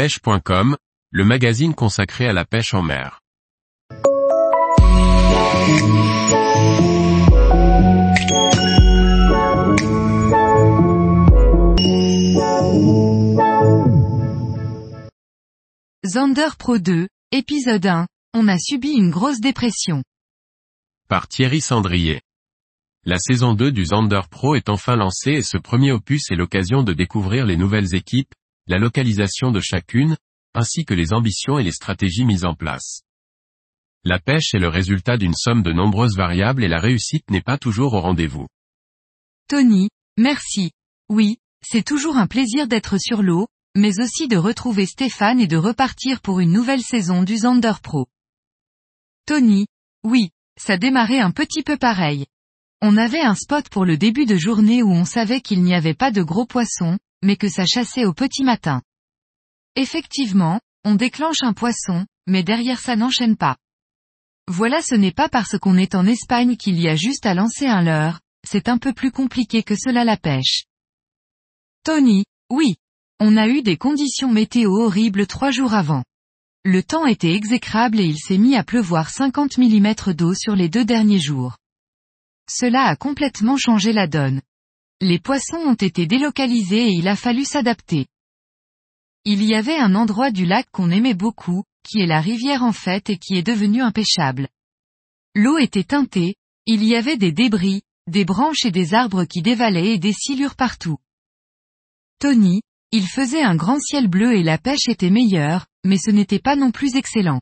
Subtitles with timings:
[0.00, 0.78] pêche.com,
[1.10, 3.20] le magazine consacré à la pêche en mer.
[16.06, 20.02] Zander Pro 2, épisode 1, on a subi une grosse dépression.
[21.10, 22.22] Par Thierry Sandrier.
[23.04, 26.82] La saison 2 du Zander Pro est enfin lancée et ce premier opus est l'occasion
[26.82, 28.32] de découvrir les nouvelles équipes,
[28.70, 30.16] la localisation de chacune,
[30.54, 33.02] ainsi que les ambitions et les stratégies mises en place.
[34.04, 37.58] La pêche est le résultat d'une somme de nombreuses variables et la réussite n'est pas
[37.58, 38.46] toujours au rendez-vous.
[39.48, 40.70] Tony, merci.
[41.08, 45.56] Oui, c'est toujours un plaisir d'être sur l'eau, mais aussi de retrouver Stéphane et de
[45.56, 48.06] repartir pour une nouvelle saison du Zander Pro.
[49.26, 49.66] Tony,
[50.04, 52.26] oui, ça démarrait un petit peu pareil.
[52.82, 55.92] On avait un spot pour le début de journée où on savait qu'il n'y avait
[55.92, 58.82] pas de gros poissons, mais que ça chassait au petit matin.
[59.76, 63.56] Effectivement, on déclenche un poisson, mais derrière ça n'enchaîne pas.
[64.48, 67.66] Voilà ce n'est pas parce qu'on est en Espagne qu'il y a juste à lancer
[67.66, 70.64] un leurre, c'est un peu plus compliqué que cela la pêche.
[71.84, 72.76] Tony, oui.
[73.20, 76.04] On a eu des conditions météo horribles trois jours avant.
[76.64, 80.68] Le temps était exécrable et il s'est mis à pleuvoir 50 mm d'eau sur les
[80.68, 81.56] deux derniers jours.
[82.50, 84.40] Cela a complètement changé la donne.
[85.00, 88.06] Les poissons ont été délocalisés et il a fallu s'adapter.
[89.24, 92.72] Il y avait un endroit du lac qu'on aimait beaucoup, qui est la rivière en
[92.72, 94.48] fait et qui est devenu impêchable.
[95.34, 99.94] L'eau était teintée, il y avait des débris, des branches et des arbres qui dévalaient
[99.94, 100.98] et des silures partout.
[102.18, 102.60] Tony,
[102.92, 106.56] il faisait un grand ciel bleu et la pêche était meilleure, mais ce n'était pas
[106.56, 107.40] non plus excellent.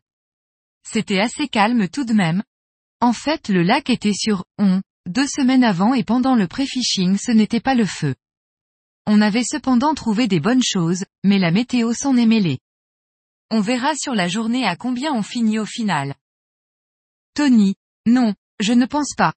[0.86, 2.42] C'était assez calme tout de même.
[3.00, 7.32] En fait le lac était sur on, deux semaines avant et pendant le pré-fishing ce
[7.32, 8.14] n'était pas le feu.
[9.06, 12.58] On avait cependant trouvé des bonnes choses, mais la météo s'en est mêlée.
[13.50, 16.14] On verra sur la journée à combien on finit au final.
[17.32, 19.32] Tony, non, je ne pense pas.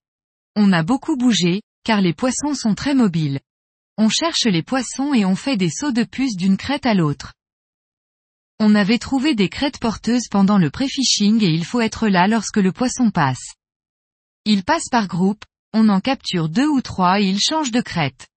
[0.57, 3.39] On a beaucoup bougé, car les poissons sont très mobiles.
[3.97, 7.33] On cherche les poissons et on fait des sauts de puce d'une crête à l'autre.
[8.59, 12.57] On avait trouvé des crêtes porteuses pendant le pré-fishing et il faut être là lorsque
[12.57, 13.55] le poisson passe.
[14.43, 18.27] Il passe par groupe, on en capture deux ou trois et il change de crête.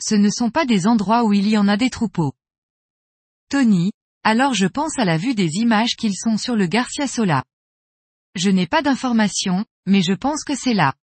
[0.00, 2.32] Ce ne sont pas des endroits où il y en a des troupeaux.
[3.48, 3.92] Tony,
[4.22, 7.44] alors je pense à la vue des images qu'ils sont sur le Garcia Sola.
[8.34, 10.94] Je n'ai pas d'informations, mais je pense que c'est là.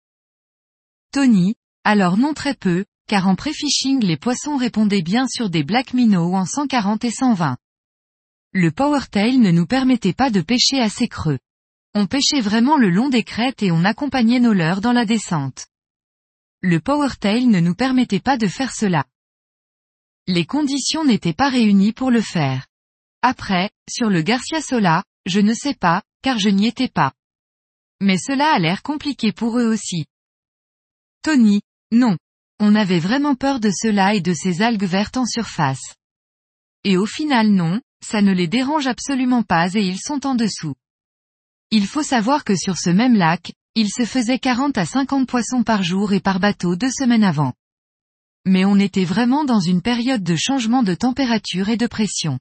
[1.11, 5.93] Tony, alors non très peu, car en pré-fishing les poissons répondaient bien sur des black
[5.93, 7.57] minnows en 140 et 120.
[8.53, 11.39] Le powertail ne nous permettait pas de pêcher assez creux.
[11.93, 15.67] On pêchait vraiment le long des crêtes et on accompagnait nos leurres dans la descente.
[16.61, 19.05] Le powertail ne nous permettait pas de faire cela.
[20.27, 22.67] Les conditions n'étaient pas réunies pour le faire.
[23.21, 27.13] Après, sur le Garcia Sola, je ne sais pas, car je n'y étais pas.
[27.99, 30.05] Mais cela a l'air compliqué pour eux aussi.
[31.23, 32.17] Tony, non.
[32.59, 35.95] On avait vraiment peur de cela et de ces algues vertes en surface.
[36.83, 40.75] Et au final non, ça ne les dérange absolument pas et ils sont en dessous.
[41.71, 45.63] Il faut savoir que sur ce même lac, il se faisait 40 à 50 poissons
[45.63, 47.53] par jour et par bateau deux semaines avant.
[48.45, 52.39] Mais on était vraiment dans une période de changement de température et de pression.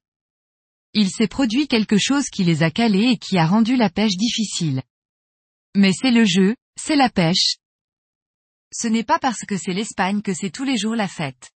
[0.94, 4.16] Il s'est produit quelque chose qui les a calés et qui a rendu la pêche
[4.16, 4.82] difficile.
[5.76, 7.56] Mais c'est le jeu, c'est la pêche.
[8.72, 11.52] Ce n'est pas parce que c'est l'Espagne que c'est tous les jours la fête.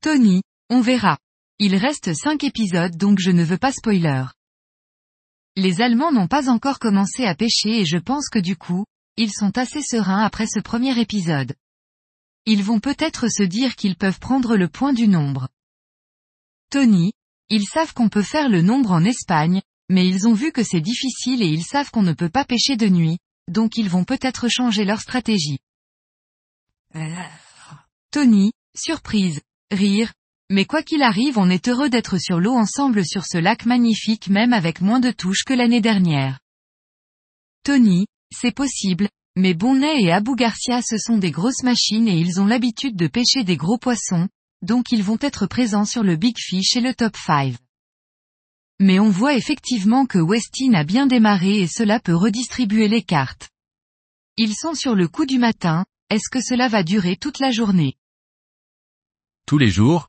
[0.00, 1.18] Tony, on verra.
[1.58, 4.24] Il reste cinq épisodes donc je ne veux pas spoiler.
[5.56, 8.84] Les Allemands n'ont pas encore commencé à pêcher et je pense que du coup,
[9.16, 11.54] ils sont assez sereins après ce premier épisode.
[12.46, 15.48] Ils vont peut-être se dire qu'ils peuvent prendre le point du nombre.
[16.70, 17.12] Tony,
[17.50, 20.80] ils savent qu'on peut faire le nombre en Espagne, mais ils ont vu que c'est
[20.80, 24.48] difficile et ils savent qu'on ne peut pas pêcher de nuit, donc ils vont peut-être
[24.48, 25.58] changer leur stratégie.
[28.10, 30.12] Tony, surprise, rire,
[30.52, 34.28] mais quoi qu'il arrive on est heureux d'être sur l'eau ensemble sur ce lac magnifique
[34.28, 36.40] même avec moins de touches que l'année dernière.
[37.64, 42.38] Tony, c'est possible, mais Bonnet et Abou Garcia ce sont des grosses machines et ils
[42.38, 44.28] ont l'habitude de pêcher des gros poissons,
[44.60, 47.54] donc ils vont être présents sur le Big Fish et le Top 5.
[48.78, 53.48] Mais on voit effectivement que Westin a bien démarré et cela peut redistribuer les cartes.
[54.36, 57.94] Ils sont sur le coup du matin, est-ce que cela va durer toute la journée?
[59.46, 60.08] Tous les jours,